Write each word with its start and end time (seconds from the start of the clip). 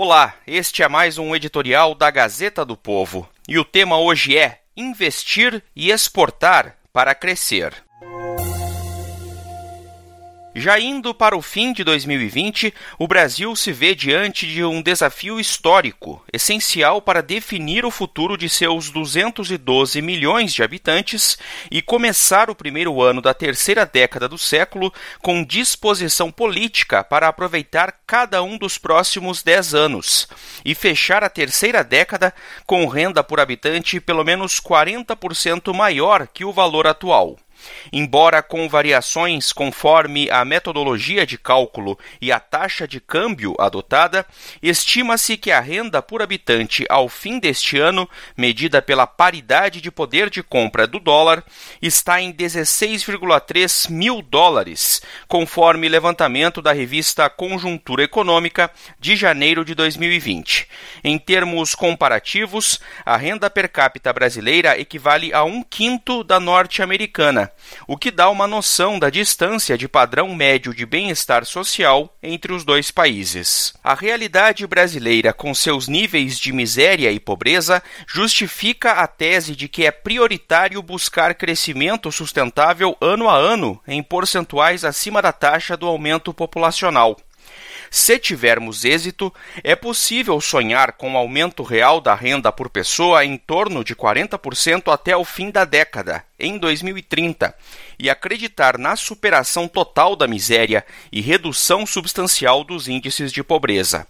Olá, 0.00 0.36
este 0.46 0.84
é 0.84 0.88
mais 0.88 1.18
um 1.18 1.34
editorial 1.34 1.92
da 1.92 2.08
Gazeta 2.08 2.64
do 2.64 2.76
Povo 2.76 3.28
e 3.48 3.58
o 3.58 3.64
tema 3.64 3.98
hoje 3.98 4.38
é 4.38 4.60
investir 4.76 5.60
e 5.74 5.90
exportar 5.90 6.76
para 6.92 7.16
crescer. 7.16 7.74
Já 10.58 10.76
indo 10.76 11.14
para 11.14 11.36
o 11.36 11.40
fim 11.40 11.72
de 11.72 11.84
2020, 11.84 12.74
o 12.98 13.06
Brasil 13.06 13.54
se 13.54 13.70
vê 13.70 13.94
diante 13.94 14.44
de 14.44 14.64
um 14.64 14.82
desafio 14.82 15.38
histórico, 15.38 16.20
essencial 16.32 17.00
para 17.00 17.22
definir 17.22 17.84
o 17.84 17.92
futuro 17.92 18.36
de 18.36 18.48
seus 18.48 18.90
212 18.90 20.02
milhões 20.02 20.52
de 20.52 20.64
habitantes 20.64 21.38
e 21.70 21.80
começar 21.80 22.50
o 22.50 22.56
primeiro 22.56 23.00
ano 23.00 23.22
da 23.22 23.32
terceira 23.32 23.86
década 23.86 24.28
do 24.28 24.36
século 24.36 24.92
com 25.22 25.44
disposição 25.44 26.32
política 26.32 27.04
para 27.04 27.28
aproveitar 27.28 27.94
cada 28.04 28.42
um 28.42 28.58
dos 28.58 28.76
próximos 28.76 29.44
10 29.44 29.76
anos 29.76 30.26
e 30.64 30.74
fechar 30.74 31.22
a 31.22 31.30
terceira 31.30 31.84
década 31.84 32.34
com 32.66 32.84
renda 32.88 33.22
por 33.22 33.38
habitante 33.38 34.00
pelo 34.00 34.24
menos 34.24 34.60
40% 34.60 35.72
maior 35.72 36.26
que 36.26 36.44
o 36.44 36.52
valor 36.52 36.88
atual. 36.88 37.38
Embora 37.92 38.42
com 38.42 38.68
variações 38.68 39.52
conforme 39.52 40.30
a 40.30 40.44
metodologia 40.44 41.26
de 41.26 41.38
cálculo 41.38 41.98
e 42.20 42.30
a 42.30 42.38
taxa 42.38 42.86
de 42.86 43.00
câmbio 43.00 43.54
adotada, 43.58 44.26
estima-se 44.62 45.36
que 45.36 45.50
a 45.50 45.60
renda 45.60 46.02
por 46.02 46.22
habitante 46.22 46.84
ao 46.88 47.08
fim 47.08 47.38
deste 47.38 47.78
ano, 47.78 48.08
medida 48.36 48.82
pela 48.82 49.06
paridade 49.06 49.80
de 49.80 49.90
poder 49.90 50.28
de 50.30 50.42
compra 50.42 50.86
do 50.86 50.98
dólar, 50.98 51.42
está 51.80 52.20
em 52.20 52.32
16,3 52.32 53.90
mil 53.90 54.22
dólares, 54.22 55.00
conforme 55.26 55.88
levantamento 55.88 56.60
da 56.60 56.72
revista 56.72 57.28
Conjuntura 57.30 58.02
Econômica 58.02 58.70
de 59.00 59.16
janeiro 59.16 59.64
de 59.64 59.74
2020. 59.74 60.68
Em 61.02 61.18
termos 61.18 61.74
comparativos, 61.74 62.80
a 63.04 63.16
renda 63.16 63.48
per 63.48 63.68
capita 63.68 64.12
brasileira 64.12 64.78
equivale 64.78 65.32
a 65.32 65.44
um 65.44 65.62
quinto 65.62 66.22
da 66.22 66.38
norte-americana 66.38 67.50
o 67.86 67.96
que 67.96 68.10
dá 68.10 68.28
uma 68.30 68.46
noção 68.46 68.98
da 68.98 69.10
distância 69.10 69.76
de 69.76 69.88
padrão 69.88 70.34
médio 70.34 70.74
de 70.74 70.84
bem-estar 70.84 71.44
social 71.44 72.14
entre 72.22 72.52
os 72.52 72.64
dois 72.64 72.90
países. 72.90 73.74
A 73.82 73.94
realidade 73.94 74.66
brasileira, 74.66 75.32
com 75.32 75.54
seus 75.54 75.88
níveis 75.88 76.38
de 76.38 76.52
miséria 76.52 77.10
e 77.10 77.20
pobreza, 77.20 77.82
justifica 78.06 78.92
a 78.92 79.06
tese 79.06 79.54
de 79.54 79.68
que 79.68 79.84
é 79.84 79.90
prioritário 79.90 80.82
buscar 80.82 81.34
crescimento 81.34 82.10
sustentável 82.10 82.96
ano 83.00 83.28
a 83.28 83.36
ano 83.36 83.80
em 83.86 84.02
percentuais 84.02 84.84
acima 84.84 85.22
da 85.22 85.32
taxa 85.32 85.76
do 85.76 85.86
aumento 85.86 86.32
populacional. 86.34 87.16
Se 87.90 88.18
tivermos 88.18 88.84
êxito, 88.84 89.32
é 89.64 89.74
possível 89.74 90.40
sonhar 90.40 90.92
com 90.92 91.10
um 91.10 91.16
aumento 91.16 91.62
real 91.62 92.00
da 92.00 92.14
renda 92.14 92.52
por 92.52 92.68
pessoa 92.68 93.24
em 93.24 93.36
torno 93.36 93.82
de 93.82 93.94
40% 93.94 94.92
até 94.92 95.16
o 95.16 95.24
fim 95.24 95.50
da 95.50 95.64
década, 95.64 96.24
em 96.38 96.58
2030, 96.58 97.54
e 97.98 98.10
acreditar 98.10 98.78
na 98.78 98.96
superação 98.96 99.66
total 99.66 100.14
da 100.14 100.26
miséria 100.26 100.84
e 101.10 101.20
redução 101.20 101.86
substancial 101.86 102.62
dos 102.62 102.88
índices 102.88 103.32
de 103.32 103.42
pobreza. 103.42 104.06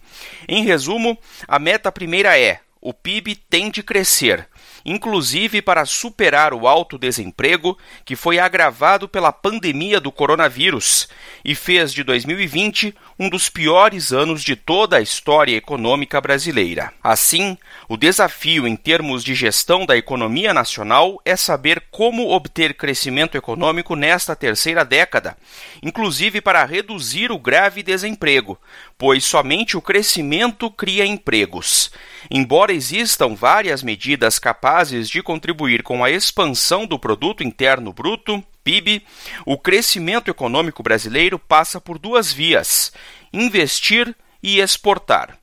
Em 0.48 0.64
resumo, 0.64 1.16
a 1.46 1.58
meta 1.58 1.92
primeira 1.92 2.38
é: 2.38 2.60
o 2.80 2.92
PIB 2.92 3.36
tem 3.36 3.70
de 3.70 3.82
crescer 3.82 4.48
inclusive 4.84 5.60
para 5.62 5.84
superar 5.84 6.52
o 6.54 6.66
alto 6.66 6.98
desemprego 6.98 7.76
que 8.04 8.16
foi 8.16 8.38
agravado 8.38 9.08
pela 9.08 9.32
pandemia 9.32 10.00
do 10.00 10.12
coronavírus 10.12 11.08
e 11.44 11.54
fez 11.54 11.92
de 11.92 12.02
2020 12.02 12.94
um 13.18 13.28
dos 13.28 13.48
piores 13.48 14.12
anos 14.12 14.42
de 14.42 14.54
toda 14.54 14.96
a 14.96 15.00
história 15.00 15.56
econômica 15.56 16.20
brasileira. 16.20 16.92
Assim, 17.02 17.56
o 17.88 17.96
desafio 17.96 18.66
em 18.66 18.76
termos 18.76 19.24
de 19.24 19.34
gestão 19.34 19.84
da 19.84 19.96
economia 19.96 20.54
nacional 20.54 21.20
é 21.24 21.36
saber 21.36 21.84
como 21.90 22.30
obter 22.30 22.74
crescimento 22.74 23.36
econômico 23.36 23.96
nesta 23.96 24.36
terceira 24.36 24.84
década, 24.84 25.36
inclusive 25.82 26.40
para 26.40 26.64
reduzir 26.64 27.32
o 27.32 27.38
grave 27.38 27.82
desemprego, 27.82 28.58
pois 28.96 29.24
somente 29.24 29.76
o 29.76 29.82
crescimento 29.82 30.70
cria 30.70 31.06
empregos. 31.06 31.90
Embora 32.30 32.72
existam 32.72 33.34
várias 33.34 33.82
medidas 33.82 34.38
capazes 34.68 35.08
de 35.08 35.22
contribuir 35.22 35.82
com 35.82 36.04
a 36.04 36.10
expansão 36.10 36.86
do 36.86 36.98
produto 36.98 37.42
interno 37.42 37.90
bruto, 37.90 38.44
PIB, 38.62 39.02
o 39.46 39.56
crescimento 39.56 40.30
econômico 40.30 40.82
brasileiro 40.82 41.38
passa 41.38 41.80
por 41.80 41.98
duas 41.98 42.30
vias: 42.30 42.92
investir 43.32 44.14
e 44.42 44.60
exportar. 44.60 45.38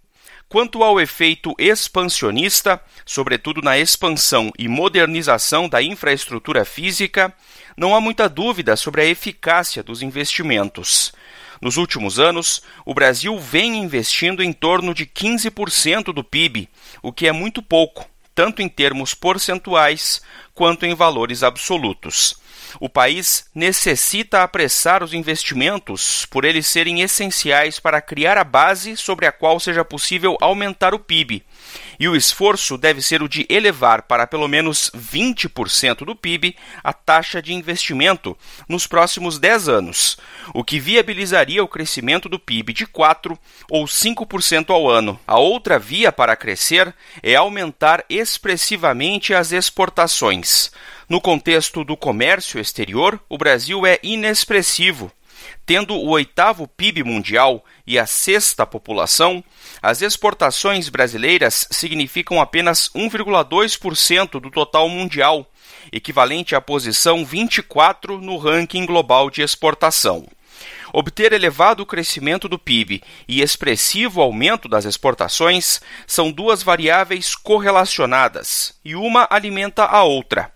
Quanto 0.47 0.83
ao 0.83 1.01
efeito 1.01 1.55
expansionista, 1.57 2.79
sobretudo 3.03 3.63
na 3.63 3.79
expansão 3.79 4.51
e 4.59 4.67
modernização 4.67 5.67
da 5.67 5.81
infraestrutura 5.81 6.63
física, 6.63 7.33
não 7.75 7.95
há 7.95 7.99
muita 7.99 8.29
dúvida 8.29 8.75
sobre 8.75 9.01
a 9.01 9.05
eficácia 9.05 9.81
dos 9.81 10.03
investimentos. 10.03 11.11
Nos 11.59 11.77
últimos 11.77 12.19
anos, 12.19 12.61
o 12.85 12.93
Brasil 12.93 13.39
vem 13.39 13.79
investindo 13.79 14.43
em 14.43 14.53
torno 14.53 14.93
de 14.93 15.07
15% 15.07 16.13
do 16.13 16.23
PIB, 16.23 16.69
o 17.01 17.11
que 17.11 17.27
é 17.27 17.31
muito 17.31 17.63
pouco, 17.63 18.07
tanto 18.35 18.61
em 18.61 18.67
termos 18.69 19.15
percentuais 19.15 20.21
quanto 20.53 20.85
em 20.85 20.93
valores 20.93 21.41
absolutos. 21.41 22.35
O 22.79 22.89
país 22.89 23.49
necessita 23.55 24.43
apressar 24.43 25.01
os 25.01 25.13
investimentos 25.13 26.25
por 26.25 26.43
eles 26.43 26.67
serem 26.67 27.01
essenciais 27.01 27.79
para 27.79 28.01
criar 28.01 28.37
a 28.37 28.43
base 28.43 28.97
sobre 28.97 29.25
a 29.25 29.31
qual 29.31 29.59
seja 29.59 29.85
possível 29.85 30.37
aumentar 30.41 30.93
o 30.93 30.99
PIB 30.99 31.43
e 31.99 32.07
o 32.07 32.15
esforço 32.15 32.77
deve 32.77 33.01
ser 33.01 33.21
o 33.23 33.29
de 33.29 33.45
elevar 33.49 34.03
para 34.03 34.27
pelo 34.27 34.47
menos 34.47 34.91
20% 34.95 36.05
do 36.05 36.15
PIB 36.15 36.55
a 36.83 36.93
taxa 36.93 37.41
de 37.41 37.53
investimento 37.53 38.37
nos 38.67 38.87
próximos 38.87 39.39
10 39.39 39.69
anos, 39.69 40.17
o 40.53 40.63
que 40.63 40.79
viabilizaria 40.79 41.63
o 41.63 41.67
crescimento 41.67 42.27
do 42.27 42.39
PIB 42.39 42.73
de 42.73 42.85
4 42.85 43.37
ou 43.69 43.85
5% 43.85 44.69
ao 44.69 44.89
ano. 44.89 45.19
A 45.27 45.37
outra 45.37 45.79
via 45.79 46.11
para 46.11 46.35
crescer 46.35 46.93
é 47.21 47.35
aumentar 47.35 48.03
expressivamente 48.09 49.33
as 49.33 49.51
exportações. 49.51 50.71
No 51.07 51.21
contexto 51.21 51.83
do 51.83 51.95
comércio 51.95 52.59
exterior, 52.59 53.19
o 53.29 53.37
Brasil 53.37 53.85
é 53.85 53.99
inexpressivo 54.01 55.11
Tendo 55.65 55.95
o 55.95 56.09
oitavo 56.09 56.67
PIB 56.67 57.03
mundial 57.03 57.63
e 57.85 57.97
a 57.97 58.05
sexta 58.05 58.65
população, 58.65 59.43
as 59.81 60.01
exportações 60.01 60.89
brasileiras 60.89 61.67
significam 61.71 62.39
apenas 62.39 62.89
1,2% 62.89 64.39
do 64.39 64.51
total 64.51 64.87
mundial, 64.87 65.49
equivalente 65.91 66.55
à 66.55 66.61
posição 66.61 67.25
24 67.25 68.19
no 68.19 68.37
ranking 68.37 68.85
global 68.85 69.29
de 69.29 69.41
exportação. 69.41 70.27
Obter 70.93 71.33
elevado 71.33 71.85
crescimento 71.85 72.47
do 72.47 72.57
PIB 72.57 73.03
e 73.27 73.41
expressivo 73.41 74.21
aumento 74.21 74.69
das 74.69 74.85
exportações 74.85 75.81
são 76.07 76.31
duas 76.31 76.63
variáveis 76.63 77.35
correlacionadas, 77.35 78.73
e 78.83 78.95
uma 78.95 79.27
alimenta 79.29 79.83
a 79.83 80.03
outra. 80.03 80.54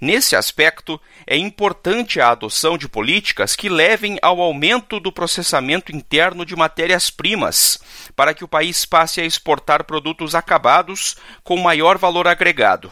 Nesse 0.00 0.34
aspecto, 0.34 0.98
é 1.26 1.36
importante 1.36 2.20
a 2.20 2.30
adoção 2.30 2.78
de 2.78 2.88
políticas 2.88 3.54
que 3.54 3.68
levem 3.68 4.18
ao 4.22 4.40
aumento 4.40 4.98
do 4.98 5.12
processamento 5.12 5.94
interno 5.94 6.46
de 6.46 6.56
matérias-primas, 6.56 7.78
para 8.16 8.32
que 8.32 8.42
o 8.42 8.48
país 8.48 8.86
passe 8.86 9.20
a 9.20 9.26
exportar 9.26 9.84
produtos 9.84 10.34
acabados 10.34 11.16
com 11.44 11.58
maior 11.58 11.98
valor 11.98 12.26
agregado. 12.26 12.90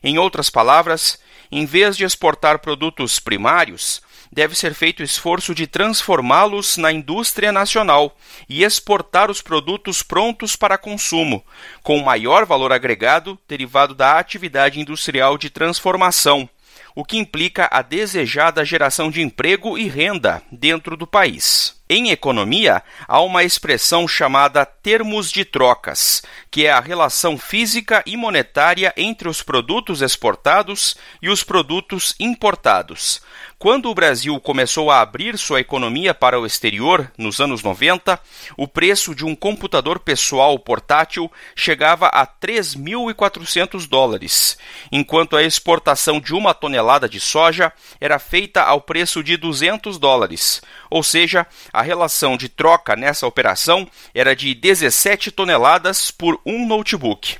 Em 0.00 0.16
outras 0.16 0.48
palavras, 0.48 1.18
em 1.50 1.66
vez 1.66 1.96
de 1.96 2.04
exportar 2.04 2.60
produtos 2.60 3.18
primários, 3.18 4.00
deve 4.34 4.56
ser 4.56 4.74
feito 4.74 4.98
o 4.98 5.04
esforço 5.04 5.54
de 5.54 5.64
transformá-los 5.64 6.76
na 6.76 6.90
indústria 6.90 7.52
nacional 7.52 8.16
e 8.48 8.64
exportar 8.64 9.30
os 9.30 9.40
produtos 9.40 10.02
prontos 10.02 10.56
para 10.56 10.76
consumo, 10.76 11.44
com 11.84 12.00
maior 12.00 12.44
valor 12.44 12.72
agregado 12.72 13.38
derivado 13.48 13.94
da 13.94 14.18
atividade 14.18 14.80
industrial 14.80 15.38
de 15.38 15.48
transformação, 15.50 16.48
o 16.96 17.04
que 17.04 17.16
implica 17.16 17.68
a 17.70 17.80
desejada 17.80 18.64
geração 18.64 19.08
de 19.08 19.22
emprego 19.22 19.78
e 19.78 19.86
renda 19.88 20.42
dentro 20.50 20.96
do 20.96 21.06
país. 21.06 21.80
Em 21.86 22.08
economia, 22.08 22.82
há 23.06 23.20
uma 23.20 23.44
expressão 23.44 24.08
chamada 24.08 24.64
termos 24.64 25.30
de 25.30 25.44
trocas, 25.44 26.22
que 26.50 26.64
é 26.64 26.70
a 26.70 26.80
relação 26.80 27.36
física 27.36 28.02
e 28.06 28.16
monetária 28.16 28.90
entre 28.96 29.28
os 29.28 29.42
produtos 29.42 30.00
exportados 30.00 30.96
e 31.20 31.28
os 31.28 31.44
produtos 31.44 32.14
importados. 32.18 33.20
Quando 33.58 33.90
o 33.90 33.94
Brasil 33.94 34.38
começou 34.40 34.90
a 34.90 35.00
abrir 35.00 35.38
sua 35.38 35.60
economia 35.60 36.12
para 36.12 36.38
o 36.38 36.44
exterior, 36.44 37.10
nos 37.16 37.40
anos 37.40 37.62
90, 37.62 38.20
o 38.58 38.68
preço 38.68 39.14
de 39.14 39.24
um 39.24 39.34
computador 39.34 39.98
pessoal 39.98 40.58
portátil 40.58 41.32
chegava 41.56 42.08
a 42.08 42.26
3.400 42.26 43.88
dólares, 43.88 44.58
enquanto 44.92 45.34
a 45.34 45.42
exportação 45.42 46.20
de 46.20 46.34
uma 46.34 46.52
tonelada 46.52 47.08
de 47.08 47.20
soja 47.20 47.72
era 48.00 48.18
feita 48.18 48.62
ao 48.62 48.82
preço 48.82 49.22
de 49.22 49.36
200 49.36 49.98
dólares, 49.98 50.60
ou 50.90 51.02
seja, 51.02 51.46
a 51.74 51.82
relação 51.82 52.36
de 52.36 52.48
troca 52.48 52.94
nessa 52.94 53.26
operação 53.26 53.86
era 54.14 54.36
de 54.36 54.54
17 54.54 55.32
toneladas 55.32 56.08
por 56.08 56.40
um 56.46 56.64
notebook. 56.64 57.36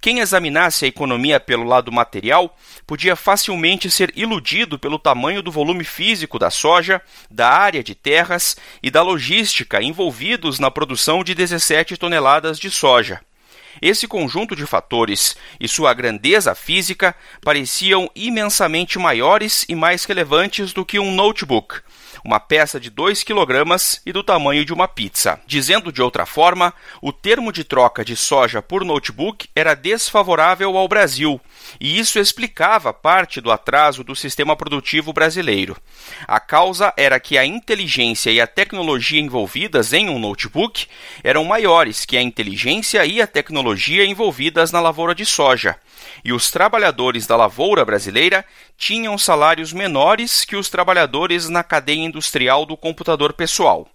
Quem 0.00 0.20
examinasse 0.20 0.84
a 0.84 0.88
economia 0.88 1.40
pelo 1.40 1.64
lado 1.64 1.90
material 1.90 2.56
podia 2.86 3.16
facilmente 3.16 3.90
ser 3.90 4.12
iludido 4.14 4.78
pelo 4.78 4.98
tamanho 4.98 5.42
do 5.42 5.50
volume 5.50 5.82
físico 5.82 6.38
da 6.38 6.50
soja, 6.50 7.02
da 7.28 7.48
área 7.48 7.82
de 7.82 7.96
terras 7.96 8.56
e 8.80 8.92
da 8.92 9.02
logística 9.02 9.82
envolvidos 9.82 10.60
na 10.60 10.70
produção 10.70 11.24
de 11.24 11.34
17 11.34 11.96
toneladas 11.96 12.60
de 12.60 12.70
soja. 12.70 13.20
Esse 13.82 14.06
conjunto 14.06 14.54
de 14.54 14.66
fatores 14.66 15.36
e 15.58 15.66
sua 15.66 15.92
grandeza 15.92 16.54
física 16.54 17.12
pareciam 17.42 18.08
imensamente 18.14 19.00
maiores 19.00 19.64
e 19.68 19.74
mais 19.74 20.04
relevantes 20.04 20.72
do 20.72 20.84
que 20.84 21.00
um 21.00 21.12
notebook, 21.12 21.80
uma 22.24 22.40
peça 22.40 22.80
de 22.80 22.88
2 22.88 23.22
kg 23.22 23.44
e 24.06 24.12
do 24.12 24.22
tamanho 24.22 24.64
de 24.64 24.72
uma 24.72 24.88
pizza. 24.88 25.38
Dizendo 25.46 25.92
de 25.92 26.00
outra 26.00 26.24
forma, 26.24 26.72
o 27.02 27.12
termo 27.12 27.52
de 27.52 27.62
troca 27.62 28.02
de 28.04 28.16
soja 28.16 28.62
por 28.62 28.84
notebook 28.84 29.48
era 29.54 29.74
desfavorável 29.74 30.76
ao 30.76 30.88
Brasil, 30.88 31.38
e 31.78 31.98
isso 31.98 32.18
explicava 32.18 32.94
parte 32.94 33.40
do 33.40 33.52
atraso 33.52 34.02
do 34.02 34.16
sistema 34.16 34.56
produtivo 34.56 35.12
brasileiro. 35.12 35.76
A 36.26 36.40
causa 36.40 36.92
era 36.96 37.20
que 37.20 37.36
a 37.36 37.44
inteligência 37.44 38.30
e 38.30 38.40
a 38.40 38.46
tecnologia 38.46 39.20
envolvidas 39.20 39.92
em 39.92 40.08
um 40.08 40.18
notebook 40.18 40.86
eram 41.22 41.44
maiores 41.44 42.06
que 42.06 42.16
a 42.16 42.22
inteligência 42.22 43.04
e 43.04 43.20
a 43.20 43.26
tecnologia 43.26 44.06
envolvidas 44.06 44.72
na 44.72 44.80
lavoura 44.80 45.14
de 45.14 45.26
soja 45.26 45.76
e 46.24 46.32
os 46.32 46.50
trabalhadores 46.50 47.26
da 47.26 47.36
lavoura 47.36 47.84
brasileira 47.84 48.44
tinham 48.76 49.16
salários 49.16 49.72
menores 49.72 50.44
que 50.44 50.56
os 50.56 50.68
trabalhadores 50.68 51.48
na 51.48 51.62
cadeia 51.62 52.04
industrial 52.14 52.64
do 52.64 52.76
computador 52.76 53.32
pessoal. 53.32 53.88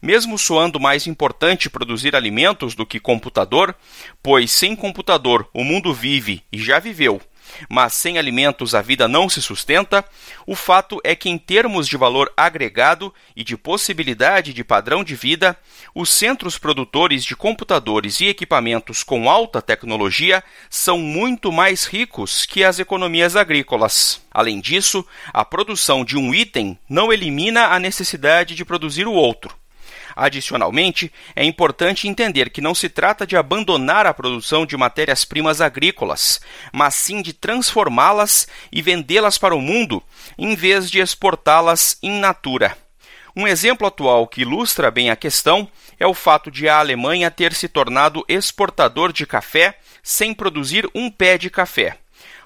Mesmo 0.00 0.38
soando 0.38 0.78
mais 0.78 1.06
importante 1.06 1.68
produzir 1.68 2.14
alimentos 2.14 2.74
do 2.74 2.86
que 2.86 3.00
computador, 3.00 3.74
pois 4.22 4.52
sem 4.52 4.76
computador 4.76 5.48
o 5.52 5.64
mundo 5.64 5.92
vive 5.92 6.42
e 6.52 6.58
já 6.58 6.78
viveu, 6.78 7.20
mas 7.68 7.94
sem 7.94 8.18
alimentos 8.18 8.74
a 8.74 8.82
vida 8.82 9.08
não 9.08 9.28
se 9.28 9.40
sustenta, 9.42 10.04
o 10.46 10.54
fato 10.54 11.00
é 11.04 11.14
que, 11.14 11.28
em 11.28 11.38
termos 11.38 11.88
de 11.88 11.96
valor 11.96 12.32
agregado 12.36 13.12
e 13.34 13.42
de 13.42 13.56
possibilidade 13.56 14.52
de 14.52 14.64
padrão 14.64 15.02
de 15.02 15.14
vida, 15.14 15.56
os 15.94 16.10
centros 16.10 16.58
produtores 16.58 17.24
de 17.24 17.36
computadores 17.36 18.20
e 18.20 18.26
equipamentos 18.26 19.02
com 19.02 19.28
alta 19.30 19.62
tecnologia 19.62 20.42
são 20.68 20.98
muito 20.98 21.50
mais 21.52 21.84
ricos 21.84 22.44
que 22.44 22.64
as 22.64 22.78
economias 22.78 23.36
agrícolas. 23.36 24.20
Além 24.30 24.60
disso, 24.60 25.04
a 25.32 25.44
produção 25.44 26.04
de 26.04 26.16
um 26.16 26.34
item 26.34 26.78
não 26.88 27.12
elimina 27.12 27.68
a 27.68 27.78
necessidade 27.78 28.54
de 28.54 28.64
produzir 28.64 29.06
o 29.06 29.12
outro. 29.12 29.56
Adicionalmente, 30.16 31.12
é 31.34 31.44
importante 31.44 32.08
entender 32.08 32.48
que 32.48 32.62
não 32.62 32.74
se 32.74 32.88
trata 32.88 33.26
de 33.26 33.36
abandonar 33.36 34.06
a 34.06 34.14
produção 34.14 34.64
de 34.64 34.74
matérias-primas 34.74 35.60
agrícolas, 35.60 36.40
mas 36.72 36.94
sim 36.94 37.20
de 37.20 37.34
transformá-las 37.34 38.48
e 38.72 38.80
vendê-las 38.80 39.36
para 39.36 39.54
o 39.54 39.60
mundo, 39.60 40.02
em 40.38 40.56
vez 40.56 40.90
de 40.90 41.00
exportá-las 41.00 41.98
in 42.02 42.18
natura. 42.18 42.78
Um 43.36 43.46
exemplo 43.46 43.86
atual 43.86 44.26
que 44.26 44.40
ilustra 44.40 44.90
bem 44.90 45.10
a 45.10 45.16
questão 45.16 45.68
é 46.00 46.06
o 46.06 46.14
fato 46.14 46.50
de 46.50 46.66
a 46.66 46.78
Alemanha 46.78 47.30
ter 47.30 47.52
se 47.52 47.68
tornado 47.68 48.24
exportador 48.26 49.12
de 49.12 49.26
café 49.26 49.78
sem 50.02 50.32
produzir 50.32 50.88
um 50.94 51.10
pé 51.10 51.36
de 51.36 51.50
café. 51.50 51.98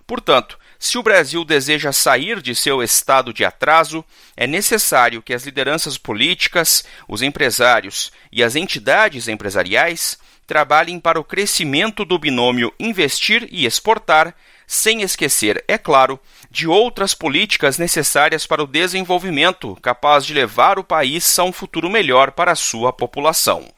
Portanto, 0.09 0.59
se 0.83 0.97
o 0.97 1.03
Brasil 1.03 1.45
deseja 1.45 1.93
sair 1.93 2.41
de 2.41 2.55
seu 2.55 2.83
estado 2.83 3.35
de 3.35 3.45
atraso, 3.45 4.03
é 4.35 4.47
necessário 4.47 5.21
que 5.21 5.35
as 5.35 5.45
lideranças 5.45 5.99
políticas, 5.99 6.83
os 7.07 7.21
empresários 7.21 8.11
e 8.33 8.43
as 8.43 8.57
entidades 8.57 9.29
empresariais 9.29 10.19
trabalhem 10.47 10.99
para 10.99 11.21
o 11.21 11.23
crescimento 11.23 12.03
do 12.03 12.19
binômio 12.19 12.73
investir 12.81 13.47
e 13.53 13.67
exportar, 13.67 14.35
sem 14.67 15.03
esquecer, 15.03 15.63
é 15.69 15.77
claro, 15.77 16.19
de 16.51 16.67
outras 16.67 17.13
políticas 17.15 17.77
necessárias 17.77 18.47
para 18.47 18.63
o 18.63 18.67
desenvolvimento, 18.67 19.77
capaz 19.83 20.25
de 20.25 20.33
levar 20.33 20.79
o 20.79 20.85
país 20.85 21.39
a 21.39 21.45
um 21.45 21.53
futuro 21.53 21.91
melhor 21.91 22.31
para 22.33 22.53
a 22.53 22.57
sua 22.57 22.91
população. 22.91 23.69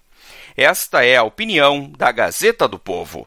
Esta 0.56 1.04
é 1.04 1.16
a 1.16 1.24
opinião 1.24 1.90
da 1.98 2.12
Gazeta 2.12 2.68
do 2.68 2.78
Povo. 2.78 3.26